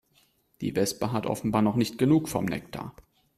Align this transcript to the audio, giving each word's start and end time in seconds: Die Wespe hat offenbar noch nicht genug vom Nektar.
Die 0.61 0.75
Wespe 0.75 1.11
hat 1.11 1.27
offenbar 1.27 1.61
noch 1.61 1.75
nicht 1.75 1.99
genug 1.99 2.27
vom 2.27 2.45
Nektar. 2.45 2.95